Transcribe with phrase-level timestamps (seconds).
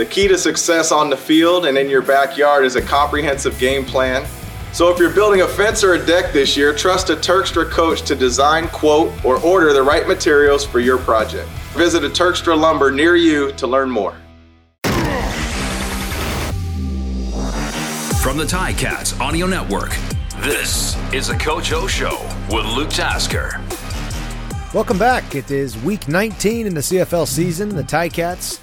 [0.00, 3.84] The key to success on the field and in your backyard is a comprehensive game
[3.84, 4.26] plan.
[4.72, 8.00] So if you're building a fence or a deck this year, trust a Turkstra coach
[8.06, 11.46] to design, quote, or order the right materials for your project.
[11.74, 14.12] Visit a Turkstra lumber near you to learn more.
[18.22, 19.94] From the Ticats Audio Network,
[20.38, 23.62] this is the Coach O Show with Luke Tasker.
[24.72, 25.34] Welcome back.
[25.34, 27.68] It is week 19 in the CFL season.
[27.68, 28.60] The Ticats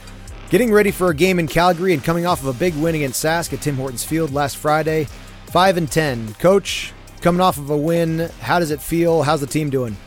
[0.50, 3.23] getting ready for a game in Calgary and coming off of a big win against
[3.23, 5.08] Sask at Tim Hortons Field last Friday.
[5.48, 6.34] 5 and 10.
[6.35, 9.23] Coach, coming off of a win, how does it feel?
[9.23, 9.98] How's the team doing?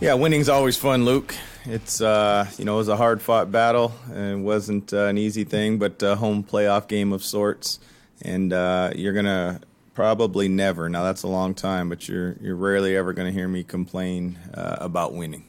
[0.00, 1.34] Yeah, winning's always fun, Luke.
[1.66, 5.16] It's uh, you know it was a hard fought battle and it wasn't uh, an
[5.16, 7.78] easy thing, but a home playoff game of sorts,
[8.20, 9.60] and uh, you're gonna
[9.94, 10.90] probably never.
[10.90, 14.76] Now that's a long time, but you're you're rarely ever gonna hear me complain uh,
[14.78, 15.44] about winning.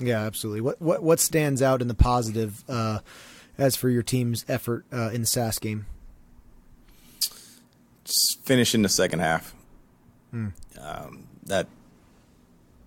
[0.00, 0.62] Yeah, absolutely.
[0.62, 3.00] What what what stands out in the positive uh,
[3.58, 5.86] as for your team's effort uh, in the Sask game?
[8.04, 9.54] Just finish in the second half.
[10.30, 10.48] Hmm.
[10.80, 11.66] Um, that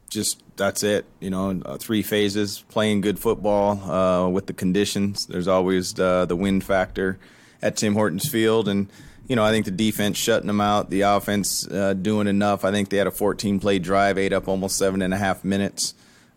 [0.10, 1.06] just that's it.
[1.20, 5.26] You know, uh, three phases, playing good football uh, with the conditions.
[5.26, 7.20] There's always uh, the wind factor
[7.62, 8.90] at Tim Hortons Field, and
[9.28, 12.66] you know I think the defense shutting them out, the offense uh, doing enough.
[12.66, 15.44] I think they had a 14 play drive, ate up almost seven and a half
[15.44, 15.94] minutes.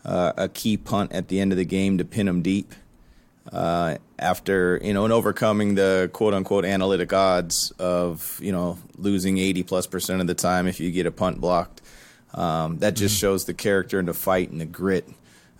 [0.06, 2.72] Uh, a key punt at the end of the game to pin them deep.
[3.52, 9.38] Uh, after you know, and overcoming the quote unquote analytic odds of you know losing
[9.38, 11.80] 80 plus percent of the time if you get a punt blocked
[12.36, 13.20] um, that just mm-hmm.
[13.20, 15.08] shows the character and the fight and the grit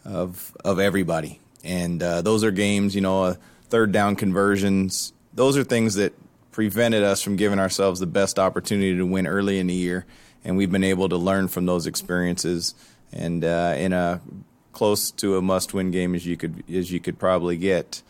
[0.04, 1.40] of of everybody.
[1.64, 3.34] And uh, those are games, you know, uh,
[3.68, 5.12] third down conversions.
[5.34, 6.14] Those are things that
[6.52, 10.06] prevented us from giving ourselves the best opportunity to win early in the year.
[10.44, 12.74] And we've been able to learn from those experiences.
[13.12, 14.20] And uh, in a
[14.72, 18.02] close to a must-win game as you could as you could probably get,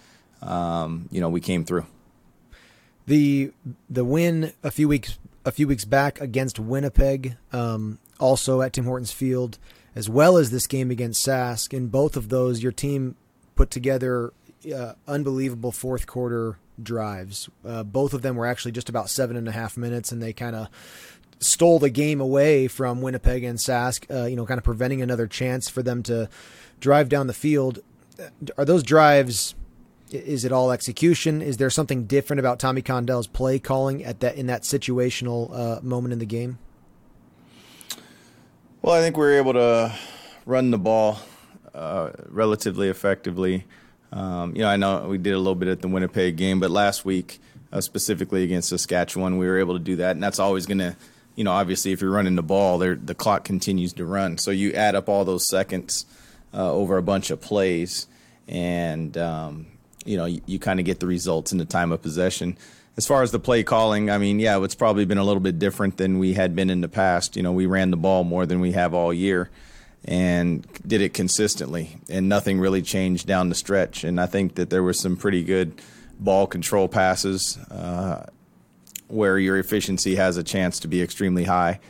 [0.42, 1.86] um, you know, we came through.
[3.06, 3.52] The
[3.88, 7.36] the win a few weeks a few weeks back against Winnipeg.
[7.52, 9.58] Um, also at Tim Hortons Field,
[9.94, 11.72] as well as this game against Sask.
[11.72, 13.16] In both of those, your team
[13.54, 14.32] put together
[14.74, 17.48] uh, unbelievable fourth quarter drives.
[17.64, 20.32] Uh, both of them were actually just about seven and a half minutes, and they
[20.32, 20.68] kind of
[21.38, 24.06] stole the game away from Winnipeg and Sask.
[24.10, 26.28] Uh, you know, kind of preventing another chance for them to
[26.80, 27.80] drive down the field.
[28.56, 29.54] Are those drives?
[30.10, 31.42] Is it all execution?
[31.42, 35.80] Is there something different about Tommy Condell's play calling at that in that situational uh,
[35.82, 36.58] moment in the game?
[38.82, 39.92] Well, I think we were able to
[40.44, 41.18] run the ball
[41.74, 43.64] uh, relatively effectively.
[44.12, 46.70] Um, you know, I know we did a little bit at the Winnipeg game, but
[46.70, 47.40] last week,
[47.72, 50.96] uh, specifically against Saskatchewan, we were able to do that, and that's always going to,
[51.36, 54.72] you know, obviously if you're running the ball, the clock continues to run, so you
[54.72, 56.04] add up all those seconds
[56.52, 58.08] uh, over a bunch of plays,
[58.48, 59.66] and um,
[60.04, 62.56] you know, you, you kind of get the results in the time of possession
[62.96, 65.58] as far as the play calling, I mean, yeah, it's probably been a little bit
[65.58, 67.36] different than we had been in the past.
[67.36, 69.50] You know, we ran the ball more than we have all year
[70.06, 74.02] and did it consistently, and nothing really changed down the stretch.
[74.04, 75.80] And I think that there were some pretty good
[76.18, 78.26] ball control passes uh,
[79.08, 81.80] where your efficiency has a chance to be extremely high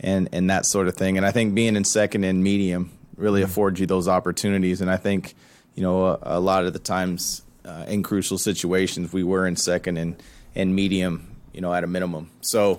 [0.00, 1.16] and, and that sort of thing.
[1.16, 3.50] And I think being in second and medium really mm-hmm.
[3.50, 4.80] affords you those opportunities.
[4.80, 5.34] And I think,
[5.74, 9.56] you know, a, a lot of the times uh, in crucial situations, we were in
[9.56, 10.22] second and
[10.54, 12.30] and medium, you know, at a minimum.
[12.42, 12.78] So,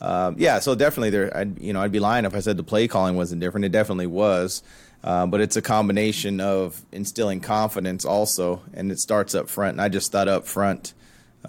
[0.00, 2.64] uh, yeah, so definitely there, I'd, you know, I'd be lying if I said the
[2.64, 3.64] play calling wasn't different.
[3.64, 4.62] It definitely was.
[5.04, 9.72] Uh, but it's a combination of instilling confidence also, and it starts up front.
[9.72, 10.94] And I just thought up front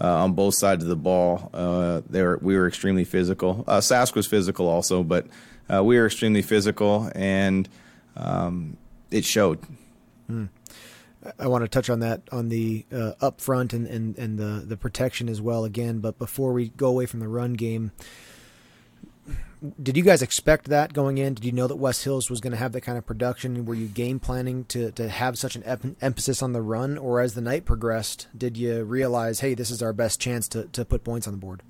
[0.00, 3.64] on both sides of the ball, uh, there we were extremely physical.
[3.66, 5.26] Uh, Sask was physical also, but
[5.72, 7.68] uh, we were extremely physical, and
[8.16, 8.76] um,
[9.10, 9.60] it showed.
[10.30, 10.48] Mm.
[11.38, 14.76] I want to touch on that on the uh, upfront and, and, and the, the
[14.76, 16.00] protection as well again.
[16.00, 17.92] But before we go away from the run game,
[19.82, 21.34] did you guys expect that going in?
[21.34, 23.64] Did you know that Wes Hills was going to have that kind of production?
[23.64, 26.98] Were you game planning to, to have such an ep- emphasis on the run?
[26.98, 30.64] Or as the night progressed, did you realize, hey, this is our best chance to,
[30.64, 31.62] to put points on the board?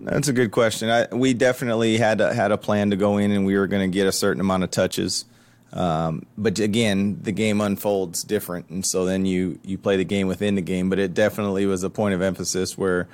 [0.00, 0.90] That's a good question.
[0.90, 3.88] I, we definitely had a, had a plan to go in, and we were going
[3.88, 5.24] to get a certain amount of touches.
[5.72, 10.28] Um, but again, the game unfolds different, and so then you you play the game
[10.28, 10.88] within the game.
[10.88, 13.08] But it definitely was a point of emphasis where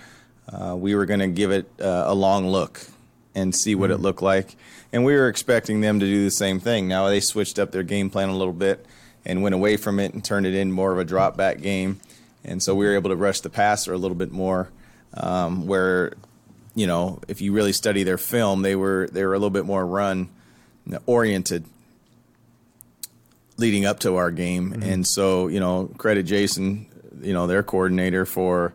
[0.49, 2.81] uh, we were going to give it uh, a long look
[3.35, 4.01] and see what mm-hmm.
[4.01, 4.57] it looked like,
[4.93, 6.89] and we were expecting them to do the same thing.
[6.89, 8.85] Now they switched up their game plan a little bit
[9.25, 12.01] and went away from it and turned it in more of a drop back game,
[12.45, 14.71] and so we were able to rush the passer a little bit more.
[15.13, 16.13] Um, where
[16.75, 19.67] you know, if you really study their film, they were they were a little bit
[19.67, 20.29] more run
[21.07, 21.65] oriented
[23.57, 24.83] leading up to our game, mm-hmm.
[24.83, 26.87] and so you know, credit Jason,
[27.23, 28.73] you know, their coordinator for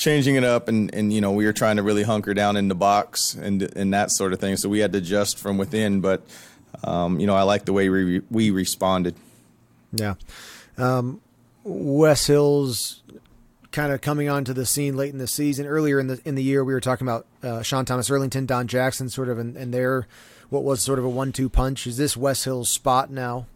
[0.00, 2.68] changing it up and, and you know we were trying to really hunker down in
[2.68, 4.56] the box and and that sort of thing.
[4.56, 6.22] So we had to adjust from within but
[6.82, 9.14] um, you know I like the way we we responded.
[9.92, 10.14] Yeah.
[10.78, 11.20] Um,
[11.64, 13.02] Wes Hills
[13.72, 16.42] kind of coming onto the scene late in the season earlier in the in the
[16.42, 19.72] year we were talking about uh, Sean Thomas Erlington Don Jackson sort of and, and
[19.72, 20.08] their
[20.48, 21.86] what was sort of a one two punch.
[21.86, 23.46] Is this Wes Hill's spot now?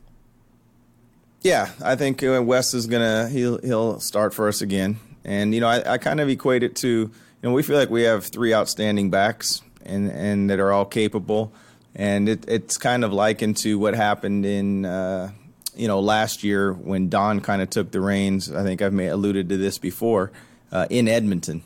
[1.40, 4.98] Yeah, I think uh, Wes is gonna he'll he'll start for us again.
[5.24, 7.10] And you know, I, I kind of equate it to you
[7.42, 11.52] know we feel like we have three outstanding backs and and that are all capable,
[11.94, 14.84] and it, it's kind of likened to what happened in.
[14.84, 15.30] Uh,
[15.76, 19.48] you know, last year when Don kind of took the reins, I think I've alluded
[19.48, 20.30] to this before,
[20.70, 21.62] uh, in Edmonton.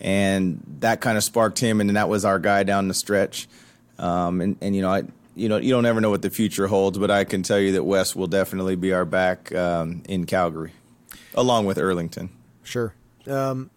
[0.00, 3.48] And that kind of sparked him, and that was our guy down the stretch.
[3.98, 5.02] Um, and, and, you know, I,
[5.34, 7.72] you know, you don't ever know what the future holds, but I can tell you
[7.72, 10.72] that Wes will definitely be our back um, in Calgary
[11.38, 12.28] along with Erlington.
[12.62, 12.92] Sure.
[13.26, 13.70] Um,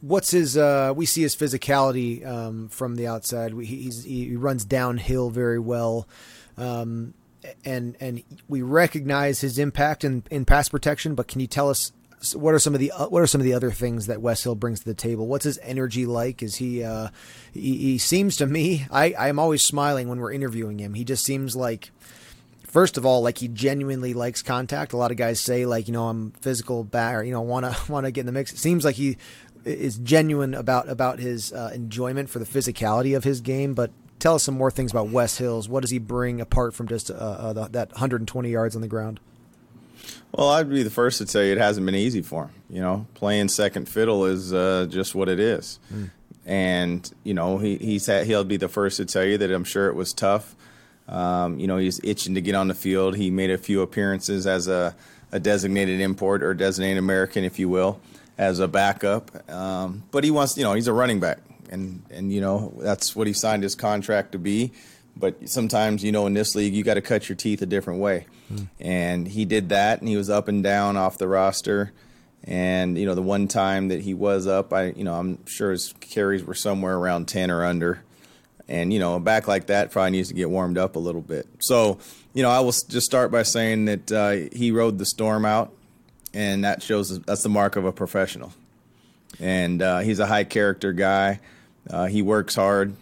[0.00, 0.56] what's his?
[0.56, 3.54] Uh, we see his physicality um, from the outside.
[3.54, 6.08] We, he runs downhill very well,
[6.58, 7.14] um,
[7.64, 11.14] and and we recognize his impact in, in pass protection.
[11.14, 11.92] But can you tell us
[12.34, 14.42] what are some of the uh, what are some of the other things that West
[14.44, 15.26] Hill brings to the table?
[15.26, 16.42] What's his energy like?
[16.42, 16.82] Is he?
[16.82, 17.08] Uh,
[17.52, 18.86] he, he seems to me.
[18.90, 20.94] I I'm always smiling when we're interviewing him.
[20.94, 21.90] He just seems like
[22.72, 24.92] first of all, like he genuinely likes contact.
[24.92, 27.66] A lot of guys say like, you know, I'm physical back or, you know, want
[27.66, 28.52] to, want to get in the mix.
[28.52, 29.18] It seems like he
[29.64, 33.74] is genuine about, about his uh, enjoyment for the physicality of his game.
[33.74, 35.68] But tell us some more things about Wes Hills.
[35.68, 38.88] What does he bring apart from just uh, uh, the, that 120 yards on the
[38.88, 39.20] ground?
[40.32, 42.50] Well, I'd be the first to tell you it hasn't been easy for him.
[42.70, 45.78] You know, playing second fiddle is uh, just what it is.
[45.92, 46.10] Mm.
[46.46, 49.62] And you know, he, he's had, he'll be the first to tell you that I'm
[49.62, 50.56] sure it was tough.
[51.08, 53.16] Um, you know, he's itching to get on the field.
[53.16, 54.94] He made a few appearances as a,
[55.30, 58.00] a designated import or designated American, if you will,
[58.38, 59.50] as a backup.
[59.50, 61.38] Um, but he wants, you know, he's a running back,
[61.70, 64.72] and and you know that's what he signed his contract to be.
[65.14, 68.00] But sometimes, you know, in this league, you got to cut your teeth a different
[68.00, 68.68] way, mm.
[68.80, 71.92] and he did that, and he was up and down off the roster.
[72.44, 75.70] And you know, the one time that he was up, I you know, I'm sure
[75.70, 78.02] his carries were somewhere around ten or under.
[78.72, 81.20] And, you know, a back like that probably needs to get warmed up a little
[81.20, 81.46] bit.
[81.58, 81.98] So,
[82.32, 85.70] you know, I will just start by saying that uh, he rode the storm out,
[86.32, 88.54] and that shows that's the mark of a professional.
[89.38, 91.40] And uh, he's a high character guy.
[91.90, 92.94] Uh, he works hard,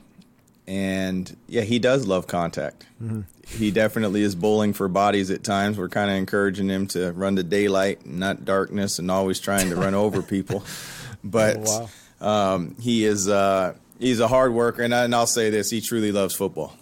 [0.67, 2.85] and yeah, he does love contact.
[3.01, 3.21] Mm-hmm.
[3.47, 5.79] He definitely is bowling for bodies at times.
[5.79, 9.77] We're kind of encouraging him to run to daylight, not darkness, and always trying to
[9.77, 10.65] run over people.
[11.23, 12.55] But oh, wow.
[12.55, 15.81] um, he is uh, he's a hard worker, and, I, and I'll say this: he
[15.81, 16.75] truly loves football.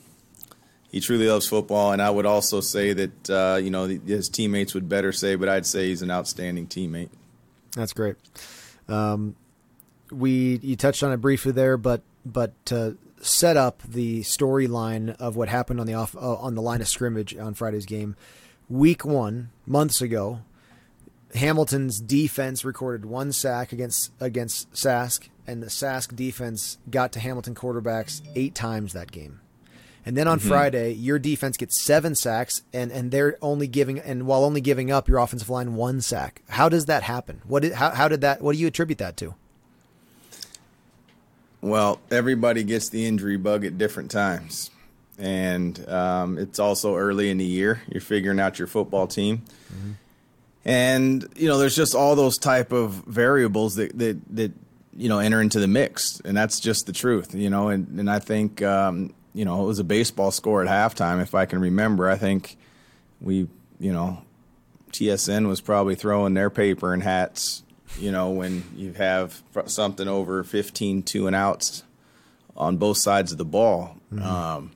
[0.91, 4.73] He truly loves football, and I would also say that uh, you know his teammates
[4.73, 7.11] would better say, but I'd say he's an outstanding teammate.
[7.73, 8.17] That's great.
[8.89, 9.37] Um,
[10.11, 12.53] we you touched on it briefly there, but but
[13.21, 16.89] set up the storyline of what happened on the off uh, on the line of
[16.89, 18.17] scrimmage on Friday's game,
[18.69, 20.41] week one months ago,
[21.35, 27.55] Hamilton's defense recorded one sack against against Sask, and the Sask defense got to Hamilton
[27.55, 29.41] quarterbacks eight times that game.
[30.07, 30.49] And then on mm-hmm.
[30.49, 34.91] Friday, your defense gets seven sacks, and, and they're only giving and while only giving
[34.91, 36.41] up your offensive line one sack.
[36.49, 37.43] How does that happen?
[37.47, 38.41] What did, how how did that?
[38.41, 39.35] What do you attribute that to?
[41.61, 44.71] Well, everybody gets the injury bug at different times,
[45.19, 47.83] and um, it's also early in the year.
[47.89, 49.43] You're figuring out your football team.
[49.71, 49.93] Mm-hmm
[50.69, 54.53] and you know there's just all those type of variables that that that
[54.95, 57.69] you know enter into the mix and that's just the truth you know?
[57.69, 61.35] And and I think um, you know it was a baseball score at halftime if
[61.35, 62.09] I can remember.
[62.11, 62.57] I think
[63.21, 63.49] we
[63.81, 64.23] you know
[64.93, 67.63] TSN was probably throwing their paper and hats
[67.99, 71.83] you know when you have something over 15 two and outs
[72.57, 73.97] on both sides of the ball.
[74.13, 74.25] Mm-hmm.
[74.25, 74.73] um,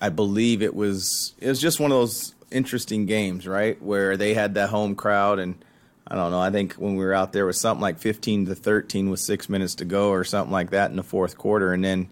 [0.00, 3.80] I believe it was it was just one of those interesting games, right?
[3.82, 5.62] Where they had that home crowd, and
[6.06, 6.40] I don't know.
[6.40, 9.20] I think when we were out there, it was something like 15 to 13 with
[9.20, 12.08] six minutes to go, or something like that in the fourth quarter, and then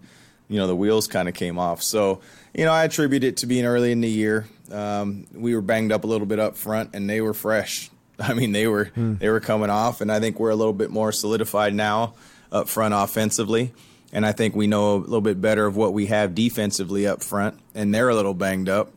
[0.49, 1.81] you know the wheels kind of came off.
[1.81, 2.21] So
[2.53, 4.47] you know, I attribute it to being early in the year.
[4.71, 7.89] Um, we were banged up a little bit up front, and they were fresh.
[8.19, 9.15] I mean, they were hmm.
[9.15, 12.15] they were coming off, and I think we're a little bit more solidified now
[12.51, 13.73] up front offensively.
[14.11, 17.23] And I think we know a little bit better of what we have defensively up
[17.23, 18.91] front, and they're a little banged up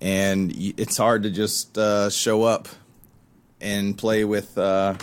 [0.00, 2.68] and it's hard to just uh, show up
[3.60, 4.56] and play with.
[4.56, 4.94] Uh,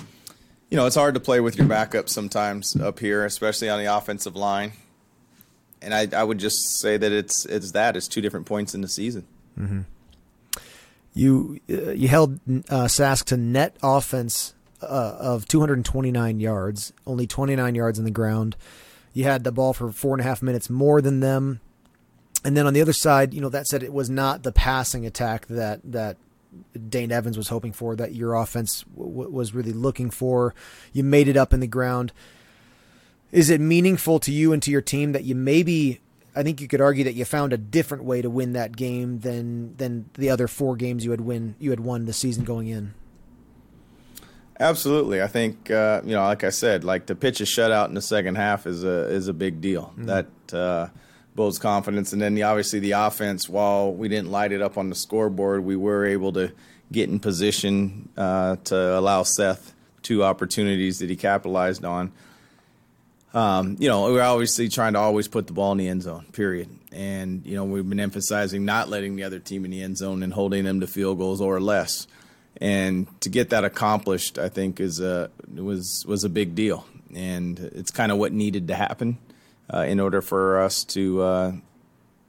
[0.69, 3.85] you know, it's hard to play with your backup sometimes up here, especially on the
[3.85, 4.73] offensive line.
[5.81, 8.81] And I, I would just say that it's it's that it's two different points in
[8.81, 9.25] the season.
[9.57, 9.81] Mm-hmm.
[11.13, 12.39] You uh, you held
[12.69, 18.55] uh, Sask to net offense uh, of 229 yards, only 29 yards in the ground.
[19.13, 21.59] You had the ball for four and a half minutes more than them.
[22.45, 25.05] And then on the other side, you know, that said, it was not the passing
[25.05, 26.17] attack that that
[26.89, 30.55] Dane Evans was hoping for, that your offense w- was really looking for.
[30.93, 32.13] You made it up in the ground.
[33.31, 35.99] Is it meaningful to you and to your team that you maybe
[36.37, 39.19] I think you could argue that you found a different way to win that game
[39.19, 42.67] than than the other four games you had win you had won the season going
[42.67, 42.93] in.
[44.59, 47.95] Absolutely, I think uh, you know, like I said, like to pitch a shutout in
[47.95, 49.93] the second half is a is a big deal.
[49.97, 50.05] Mm-hmm.
[50.05, 50.87] That uh,
[51.37, 53.47] builds confidence, and then the, obviously the offense.
[53.47, 56.51] While we didn't light it up on the scoreboard, we were able to
[56.91, 62.11] get in position uh, to allow Seth two opportunities that he capitalized on
[63.33, 66.25] um, you know, we're obviously trying to always put the ball in the end zone,
[66.31, 66.69] period.
[66.91, 70.23] And, you know, we've been emphasizing not letting the other team in the end zone
[70.23, 72.07] and holding them to field goals or less.
[72.59, 77.59] And to get that accomplished, I think is a, was was a big deal, and
[77.59, 79.19] it's kind of what needed to happen
[79.73, 81.51] uh, in order for us to, uh,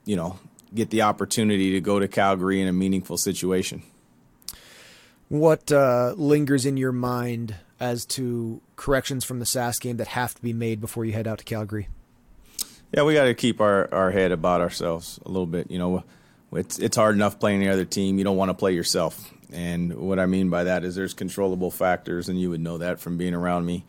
[0.04, 0.38] you know,
[0.74, 3.82] get the opportunity to go to Calgary in a meaningful situation.
[5.28, 10.34] What uh, lingers in your mind as to corrections from the Sask game that have
[10.34, 11.88] to be made before you head out to Calgary?
[12.92, 15.70] Yeah, we got to keep our, our head about ourselves a little bit.
[15.70, 16.04] You know,
[16.52, 18.16] it's it's hard enough playing the other team.
[18.18, 19.32] You don't want to play yourself.
[19.52, 23.00] And what I mean by that is there's controllable factors, and you would know that
[23.00, 23.84] from being around me,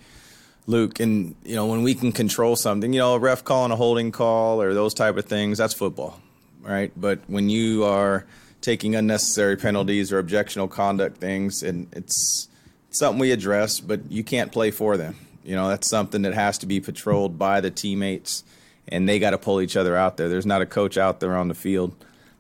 [0.68, 1.00] Luke.
[1.00, 4.12] And you know, when we can control something, you know, a ref calling a holding
[4.12, 6.20] call or those type of things, that's football,
[6.62, 6.92] right?
[6.96, 8.26] But when you are
[8.62, 12.48] taking unnecessary penalties or objectionable conduct things, and it's
[12.92, 15.16] something we address, but you can't play for them.
[15.44, 18.44] You know, that's something that has to be patrolled by the teammates,
[18.88, 20.30] and they got to pull each other out there.
[20.30, 21.96] There's not a coach out there on the field,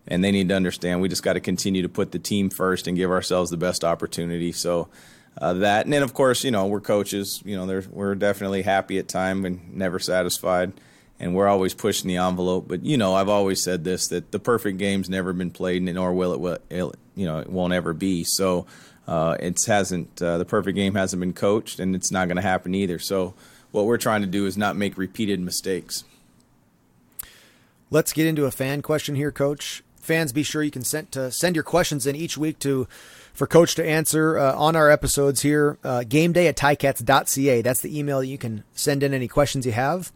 [0.08, 2.88] and they need to understand we just got to continue to put the team first
[2.88, 4.52] and give ourselves the best opportunity.
[4.52, 4.90] So,
[5.39, 7.41] uh, that, and then of course, you know, we're coaches.
[7.46, 10.74] You know, we're definitely happy at time and never satisfied,
[11.19, 12.67] and we're always pushing the envelope.
[12.67, 15.93] But you know, I've always said this that the perfect game's never been played, and
[15.93, 16.39] nor will it.
[16.39, 18.24] Will, it you know, it won't ever be.
[18.24, 18.65] So
[19.08, 22.41] uh, it hasn't uh, the perfect game hasn't been coached, and it's not going to
[22.41, 23.00] happen either.
[23.00, 23.34] So
[23.72, 26.03] what we're trying to do is not make repeated mistakes.
[27.89, 29.84] Let's get into a fan question here, Coach.
[30.00, 32.88] Fans, be sure you can send to send your questions in each week to
[33.39, 35.79] for Coach to answer uh, on our episodes here.
[35.81, 37.62] Uh, game day at ticats.ca.
[37.62, 40.12] That's the email that you can send in any questions you have.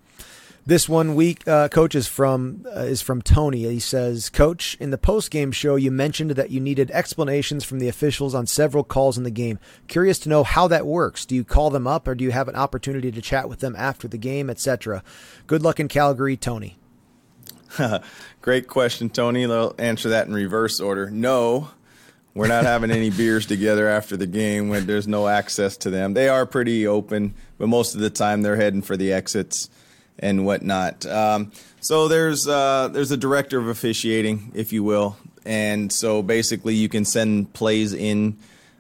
[0.66, 3.64] This one week, uh, coach is from uh, is from Tony.
[3.64, 7.80] He says, "Coach, in the post game show, you mentioned that you needed explanations from
[7.80, 9.58] the officials on several calls in the game.
[9.88, 11.26] Curious to know how that works.
[11.26, 13.76] Do you call them up, or do you have an opportunity to chat with them
[13.78, 15.04] after the game, etc.?
[15.48, 16.78] Good luck in Calgary, Tony."
[18.42, 19.46] Great question, Tony.
[19.46, 21.10] I'll answer that in reverse order.
[21.10, 21.72] No,
[22.36, 26.14] we're not having any beers together after the game when there's no access to them.
[26.14, 29.70] They are pretty open, but most of the time they're heading for the exits
[30.18, 31.06] and whatnot.
[31.06, 36.76] Um, so there's uh, there's a director of officiating, if you will, and so basically
[36.76, 38.38] you can send plays in.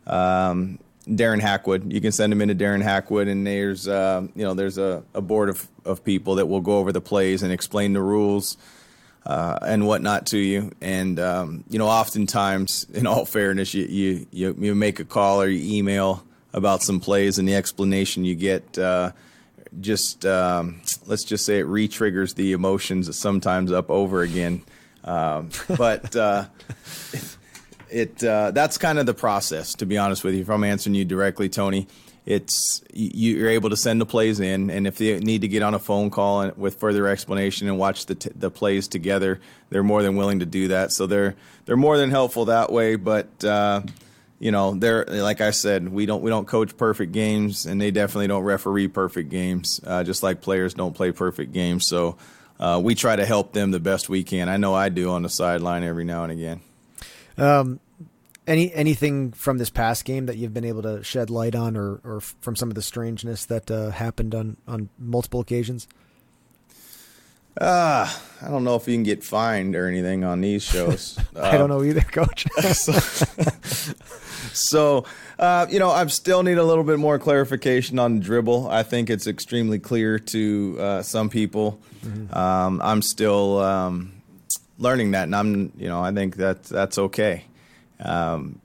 [0.07, 1.91] Um, Darren Hackwood.
[1.91, 5.19] You can send them into Darren Hackwood, and there's uh, you know there's a, a
[5.19, 8.55] board of, of people that will go over the plays and explain the rules
[9.25, 10.71] uh, and whatnot to you.
[10.81, 15.41] And um, you know, oftentimes, in all fairness, you, you you you make a call
[15.41, 19.11] or you email about some plays, and the explanation you get uh,
[19.79, 24.63] just um, let's just say it re-triggers the emotions sometimes up over again.
[25.03, 26.45] Um, but uh,
[27.89, 29.73] it uh, that's kind of the process.
[29.75, 31.87] To be honest with you, if I'm answering you directly, Tony,
[32.25, 35.73] it's you're able to send the plays in, and if they need to get on
[35.73, 40.01] a phone call with further explanation and watch the t- the plays together, they're more
[40.03, 40.91] than willing to do that.
[40.91, 42.95] So they're they're more than helpful that way.
[42.95, 43.81] But uh,
[44.39, 47.91] you know, they're like I said, we don't we don't coach perfect games, and they
[47.91, 49.81] definitely don't referee perfect games.
[49.85, 52.17] Uh, just like players don't play perfect games, so
[52.57, 54.47] uh, we try to help them the best we can.
[54.47, 56.61] I know I do on the sideline every now and again.
[57.37, 57.79] Um,
[58.47, 61.99] any anything from this past game that you've been able to shed light on, or
[62.03, 65.87] or from some of the strangeness that uh, happened on on multiple occasions?
[67.59, 71.19] Uh, I don't know if you can get fined or anything on these shows.
[71.35, 72.47] I don't know either, Coach.
[72.73, 72.93] so,
[74.53, 75.05] so
[75.37, 78.69] uh, you know, I still need a little bit more clarification on dribble.
[78.69, 81.79] I think it's extremely clear to uh, some people.
[82.03, 82.35] Mm-hmm.
[82.35, 84.13] Um, I'm still um,
[84.79, 87.45] learning that, and I'm, you know, I think that that's okay.
[88.03, 88.59] Um,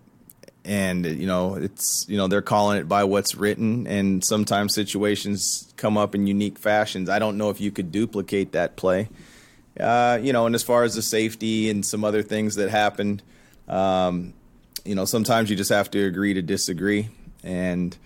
[0.64, 5.72] and you know it's you know they're calling it by what's written and sometimes situations
[5.78, 9.08] come up in unique fashions i don't know if you could duplicate that play
[9.80, 13.22] uh, you know and as far as the safety and some other things that happened
[13.68, 14.34] um,
[14.84, 17.10] you know, sometimes you just have to agree to disagree
[17.44, 17.96] and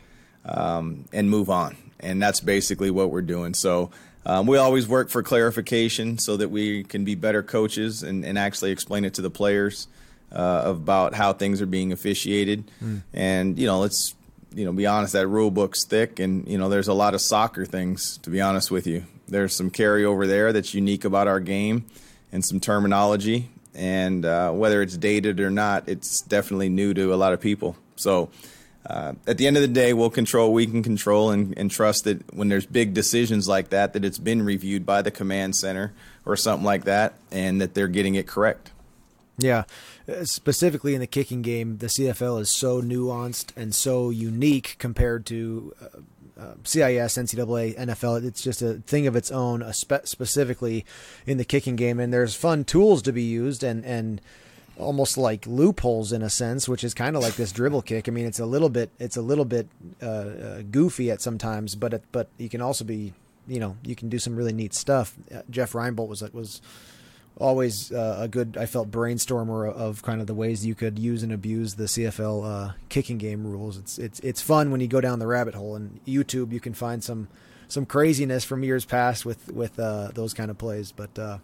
[0.44, 3.54] um, and move on, and that's basically what we're doing.
[3.54, 3.90] So.
[4.24, 8.38] Um, we always work for clarification so that we can be better coaches and, and
[8.38, 9.88] actually explain it to the players
[10.32, 12.70] uh, about how things are being officiated.
[12.82, 13.02] Mm.
[13.12, 14.14] And you know, let's
[14.54, 17.20] you know be honest, that rule book's thick, and you know, there's a lot of
[17.20, 18.18] soccer things.
[18.18, 21.84] To be honest with you, there's some carryover there that's unique about our game,
[22.30, 23.50] and some terminology.
[23.74, 27.76] And uh, whether it's dated or not, it's definitely new to a lot of people.
[27.96, 28.30] So.
[28.84, 31.70] Uh, at the end of the day, we'll control what we can control and, and,
[31.70, 35.54] trust that when there's big decisions like that, that it's been reviewed by the command
[35.54, 35.92] center
[36.26, 38.72] or something like that, and that they're getting it correct.
[39.38, 39.64] Yeah,
[40.08, 45.24] uh, specifically in the kicking game, the CFL is so nuanced and so unique compared
[45.26, 48.24] to uh, uh, CIS, NCAA, NFL.
[48.24, 50.84] It's just a thing of its own, uh, spe- specifically
[51.26, 51.98] in the kicking game.
[51.98, 54.20] And there's fun tools to be used and and
[54.78, 58.08] almost like loopholes in a sense, which is kind of like this dribble kick.
[58.08, 59.68] I mean, it's a little bit it's a little bit
[60.02, 63.12] uh, uh, goofy at sometimes, but it, but you can also be
[63.46, 65.14] you know you can do some really neat stuff.
[65.50, 66.60] Jeff Reinebold was was
[67.38, 71.22] always uh, a good, I felt, brainstormer of kind of the ways you could use
[71.22, 73.76] and abuse the CFL uh, kicking game rules.
[73.78, 75.76] It's it's it's fun when you go down the rabbit hole.
[75.76, 77.28] And YouTube, you can find some
[77.68, 80.92] some craziness from years past with with uh, those kind of plays.
[80.92, 81.38] But uh,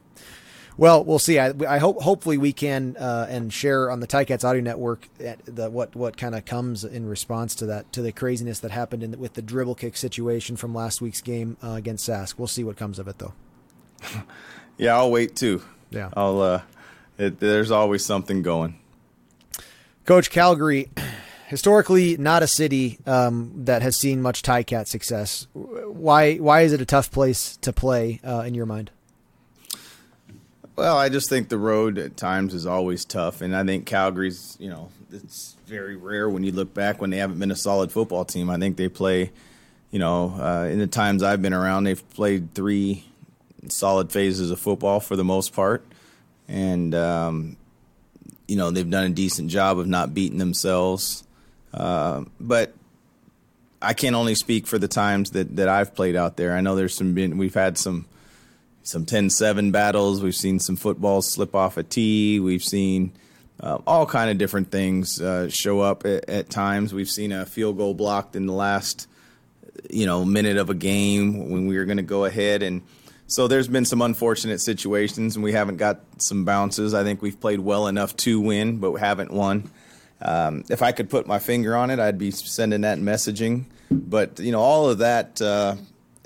[0.76, 1.40] well, we'll see.
[1.40, 5.09] I, I, hope hopefully we can uh, and share on the Ticats Audio Network
[5.45, 9.02] the what what kind of comes in response to that to the craziness that happened
[9.02, 12.38] in, with the dribble kick situation from last week's game uh, against Sask.
[12.38, 13.33] We'll see what comes of it though.
[14.78, 15.62] yeah, I'll wait too.
[15.90, 16.11] Yeah.
[16.14, 16.40] I'll.
[16.40, 16.62] Uh,
[17.16, 18.78] it, there's always something going.
[20.04, 20.88] Coach Calgary,
[21.49, 25.47] historically not a city um, that has seen much Ticat success.
[25.52, 26.37] Why?
[26.37, 28.90] Why is it a tough place to play uh, in your mind?
[30.76, 34.57] Well, I just think the road at times is always tough, and I think Calgary's.
[34.61, 37.90] You know, it's very rare when you look back when they haven't been a solid
[37.90, 38.49] football team.
[38.49, 39.33] I think they play.
[39.90, 43.08] You know, uh, in the times I've been around, they've played three
[43.68, 45.85] solid phases of football for the most part,
[46.47, 47.57] and um,
[48.47, 51.25] you know they've done a decent job of not beating themselves.
[51.73, 52.73] Uh, but
[53.81, 56.55] I can only speak for the times that, that I've played out there.
[56.57, 58.07] I know there's some been we've had some
[58.83, 60.23] some 10-7 battles.
[60.23, 62.40] We've seen some footballs slip off a tee.
[62.40, 63.12] We've seen
[63.61, 66.94] uh, all kind of different things uh, show up at, at, times.
[66.94, 69.07] We've seen a field goal blocked in the last
[69.90, 72.83] you know minute of a game when we were going to go ahead and
[73.29, 76.95] so there's been some unfortunate situations, and we haven't got some bounces.
[76.95, 79.71] I think we've played well enough to win, but we haven't won.
[80.23, 83.67] Um, if I could put my finger on it, I'd be sending that messaging.
[83.91, 85.77] But you know, all of that uh,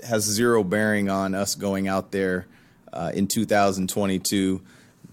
[0.07, 2.47] has zero bearing on us going out there
[2.93, 4.61] uh, in 2022.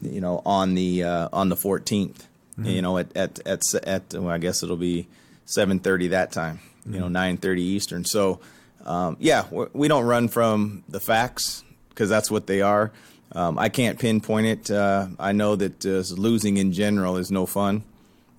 [0.03, 2.13] You know, on the uh, on the 14th.
[2.13, 2.65] Mm-hmm.
[2.67, 5.09] You know, at at at, at well, I guess it'll be
[5.47, 6.61] 7:30 that time.
[6.83, 6.95] Mm-hmm.
[6.95, 7.59] You know, 9:30 mm-hmm.
[7.59, 8.05] Eastern.
[8.05, 8.39] So.
[8.83, 12.91] Um, yeah, we don't run from the facts because that's what they are.
[13.33, 14.71] Um, I can't pinpoint it.
[14.71, 17.85] Uh, I know that uh, losing in general is no fun,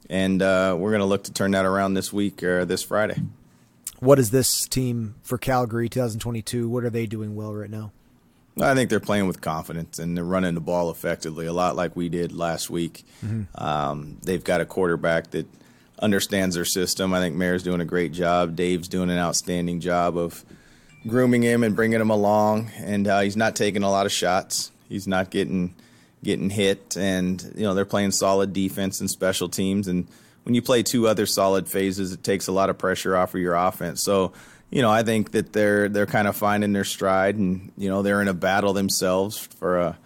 [0.09, 3.21] and uh, we're going to look to turn that around this week or this Friday.
[3.99, 6.67] What is this team for Calgary 2022?
[6.67, 7.91] What are they doing well right now?
[8.59, 11.95] I think they're playing with confidence and they're running the ball effectively, a lot like
[11.95, 13.03] we did last week.
[13.23, 13.63] Mm-hmm.
[13.63, 15.47] Um, they've got a quarterback that
[15.99, 17.13] understands their system.
[17.13, 18.55] I think Maier's doing a great job.
[18.55, 20.43] Dave's doing an outstanding job of
[21.07, 24.71] grooming him and bringing him along, and uh, he's not taking a lot of shots.
[24.87, 25.73] He's not getting
[26.23, 29.87] getting hit, and you know they're playing solid defense and special teams.
[29.87, 30.07] And
[30.43, 33.41] when you play two other solid phases, it takes a lot of pressure off of
[33.41, 34.03] your offense.
[34.03, 34.33] So
[34.69, 38.01] you know I think that they're they're kind of finding their stride, and you know
[38.01, 39.97] they're in a battle themselves for a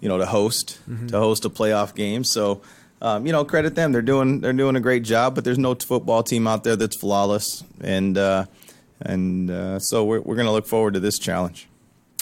[0.00, 1.08] you know to host mm-hmm.
[1.08, 2.24] to host a playoff game.
[2.24, 2.62] So.
[3.04, 3.90] Um, you know, credit them.
[3.90, 6.94] They're doing they're doing a great job, but there's no football team out there that's
[6.94, 7.64] flawless.
[7.80, 8.44] And uh,
[9.04, 11.68] and uh, so we're we're going to look forward to this challenge.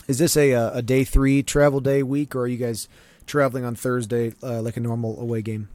[0.09, 2.89] Is this a uh, a day three travel day week, or are you guys
[3.27, 5.69] traveling on Thursday uh, like a normal away game?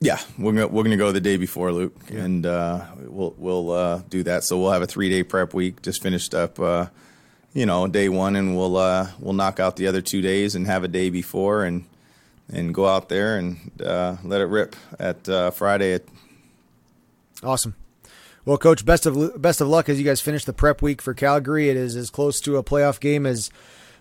[0.00, 2.24] Yeah, we're gonna, we're going to go the day before, Luke, yeah.
[2.24, 4.42] and uh, we'll we'll uh, do that.
[4.42, 5.80] So we'll have a three day prep week.
[5.82, 6.86] Just finished up, uh,
[7.52, 8.72] you know, day one, and we'll
[9.20, 11.84] we'll knock out the other two days and have a day before, and
[12.52, 15.94] and go out there and let it rip at Friday.
[15.94, 16.04] At-
[17.44, 17.76] awesome.
[18.44, 21.14] Well, coach, best of best of luck as you guys finish the prep week for
[21.14, 21.68] Calgary.
[21.68, 23.50] It is as close to a playoff game as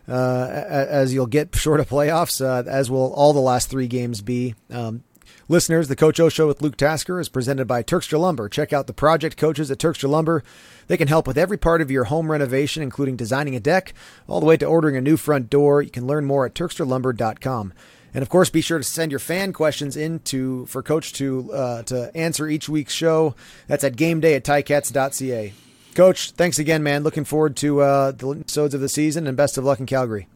[0.08, 4.21] uh, as you'll get short of playoffs, uh, as will all the last three games
[4.21, 4.56] be.
[4.71, 5.04] Um,
[5.47, 8.49] listeners, the Coach O Show with Luke Tasker is presented by Turkstra Lumber.
[8.49, 10.43] Check out the project coaches at Turkstra Lumber.
[10.88, 13.93] They can help with every part of your home renovation, including designing a deck,
[14.27, 15.84] all the way to ordering a new front door.
[15.84, 17.73] You can learn more at TurkstraLumber.com.
[18.13, 21.84] And of course, be sure to send your fan questions into for Coach to uh,
[21.84, 23.36] to answer each week's show.
[23.67, 25.54] That's at gameday at ticats.ca.
[25.95, 27.04] Coach, thanks again, man.
[27.04, 30.28] Looking forward to uh, the episodes of the season, and best of luck in Calgary.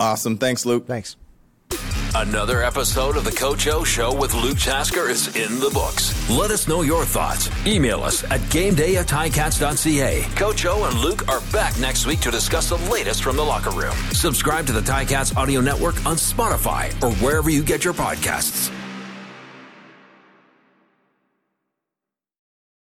[0.00, 0.38] Awesome.
[0.38, 0.86] Thanks, Luke.
[0.86, 1.16] Thanks.
[2.14, 6.28] Another episode of the Coach O Show with Luke Tasker is in the books.
[6.30, 7.50] Let us know your thoughts.
[7.66, 10.22] Email us at gameday at ticats.ca.
[10.34, 13.70] Coach O and Luke are back next week to discuss the latest from the locker
[13.70, 13.94] room.
[14.12, 18.72] Subscribe to the Ticats audio network on Spotify or wherever you get your podcasts.